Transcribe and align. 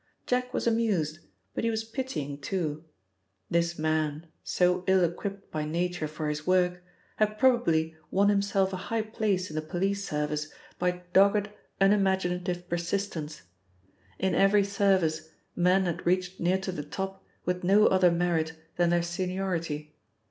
Jack 0.25 0.51
was 0.51 0.65
amused, 0.65 1.19
but 1.53 1.63
he 1.63 1.69
was 1.69 1.83
pitying, 1.83 2.39
too. 2.41 2.83
This 3.51 3.77
man, 3.77 4.25
so 4.43 4.83
ill 4.87 5.03
equipped 5.03 5.51
by 5.51 5.63
nature 5.63 6.07
for 6.07 6.27
his 6.27 6.47
work, 6.47 6.81
had 7.17 7.37
probably 7.37 7.95
won 8.09 8.27
himself 8.29 8.73
a 8.73 8.77
high 8.89 9.03
place 9.03 9.51
in 9.51 9.55
the 9.55 9.61
police 9.61 10.03
service 10.03 10.51
by 10.79 11.03
dogged 11.13 11.51
unimaginative 11.79 12.67
persistence. 12.67 13.43
In 14.17 14.33
every 14.33 14.63
service 14.63 15.29
men 15.55 15.83
had 15.85 16.03
reached 16.03 16.39
near 16.39 16.57
to 16.57 16.71
the 16.71 16.81
top 16.81 17.23
with 17.45 17.63
no 17.63 17.85
other 17.85 18.09
merit 18.09 18.53
than 18.77 18.89
their 18.89 19.03
seniority. 19.03 19.93